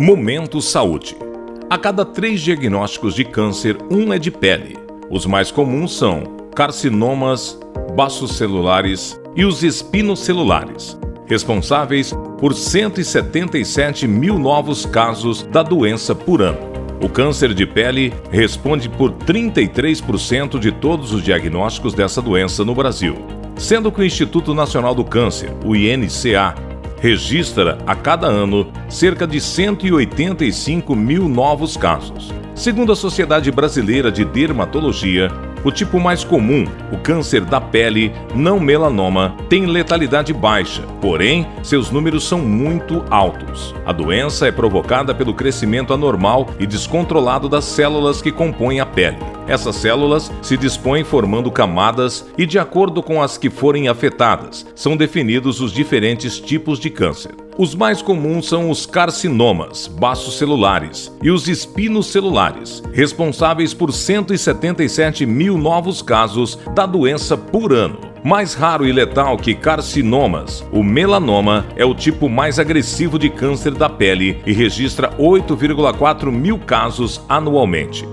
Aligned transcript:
Momento 0.00 0.62
Saúde. 0.62 1.16
A 1.68 1.76
cada 1.76 2.04
três 2.04 2.40
diagnósticos 2.40 3.16
de 3.16 3.24
câncer, 3.24 3.76
um 3.90 4.12
é 4.12 4.18
de 4.18 4.30
pele. 4.30 4.78
Os 5.10 5.26
mais 5.26 5.50
comuns 5.50 5.98
são 5.98 6.22
carcinomas, 6.54 7.58
baços 7.96 8.36
celulares 8.36 9.20
e 9.34 9.44
os 9.44 9.64
espinocelulares, 9.64 10.96
responsáveis 11.26 12.12
por 12.38 12.54
177 12.54 14.06
mil 14.06 14.38
novos 14.38 14.86
casos 14.86 15.42
da 15.42 15.64
doença 15.64 16.14
por 16.14 16.42
ano. 16.42 16.60
O 17.02 17.08
câncer 17.08 17.52
de 17.52 17.66
pele 17.66 18.14
responde 18.30 18.88
por 18.88 19.10
33% 19.10 20.60
de 20.60 20.70
todos 20.70 21.12
os 21.12 21.24
diagnósticos 21.24 21.92
dessa 21.92 22.22
doença 22.22 22.64
no 22.64 22.72
Brasil, 22.72 23.16
sendo 23.56 23.90
que 23.90 24.00
o 24.00 24.04
Instituto 24.04 24.54
Nacional 24.54 24.94
do 24.94 25.04
Câncer, 25.04 25.52
o 25.64 25.74
INCA, 25.74 26.67
registra 27.00 27.78
a 27.86 27.94
cada 27.94 28.26
ano 28.26 28.70
cerca 28.88 29.26
de 29.26 29.40
185 29.40 30.94
mil 30.94 31.28
novos 31.28 31.76
casos. 31.76 32.32
Segundo 32.54 32.92
a 32.92 32.96
Sociedade 32.96 33.50
Brasileira 33.52 34.10
de 34.10 34.24
Dermatologia, 34.24 35.30
o 35.64 35.70
tipo 35.70 35.98
mais 35.98 36.24
comum, 36.24 36.64
o 36.92 36.98
câncer 36.98 37.44
da 37.44 37.60
pele 37.60 38.12
não 38.34 38.60
melanoma, 38.60 39.36
tem 39.48 39.66
letalidade 39.66 40.32
baixa, 40.32 40.82
porém, 41.00 41.46
seus 41.62 41.90
números 41.90 42.26
são 42.26 42.38
muito 42.40 43.04
altos. 43.10 43.74
A 43.84 43.92
doença 43.92 44.46
é 44.46 44.52
provocada 44.52 45.14
pelo 45.14 45.34
crescimento 45.34 45.92
anormal 45.92 46.48
e 46.58 46.66
descontrolado 46.66 47.48
das 47.48 47.64
células 47.64 48.22
que 48.22 48.32
compõem 48.32 48.80
a 48.80 48.86
pele. 48.86 49.18
Essas 49.46 49.76
células 49.76 50.30
se 50.42 50.56
dispõem 50.56 51.04
formando 51.04 51.50
camadas 51.50 52.28
e, 52.36 52.44
de 52.44 52.58
acordo 52.58 53.02
com 53.02 53.22
as 53.22 53.38
que 53.38 53.48
forem 53.48 53.88
afetadas, 53.88 54.66
são 54.74 54.96
definidos 54.96 55.60
os 55.60 55.72
diferentes 55.72 56.38
tipos 56.38 56.78
de 56.78 56.90
câncer. 56.90 57.47
Os 57.58 57.74
mais 57.74 58.00
comuns 58.00 58.46
são 58.46 58.70
os 58.70 58.86
carcinomas 58.86 59.90
celulares 60.30 61.12
e 61.20 61.28
os 61.28 61.48
espinos 61.48 62.06
celulares, 62.06 62.80
responsáveis 62.92 63.74
por 63.74 63.92
177 63.92 65.26
mil 65.26 65.58
novos 65.58 66.00
casos 66.00 66.56
da 66.72 66.86
doença 66.86 67.36
por 67.36 67.72
ano. 67.72 67.98
Mais 68.22 68.54
raro 68.54 68.86
e 68.86 68.92
letal 68.92 69.36
que 69.36 69.56
carcinomas, 69.56 70.64
o 70.70 70.84
melanoma 70.84 71.66
é 71.74 71.84
o 71.84 71.96
tipo 71.96 72.28
mais 72.28 72.60
agressivo 72.60 73.18
de 73.18 73.28
câncer 73.28 73.74
da 73.74 73.88
pele 73.88 74.40
e 74.46 74.52
registra 74.52 75.10
8,4 75.18 76.30
mil 76.30 76.60
casos 76.60 77.20
anualmente. 77.28 78.06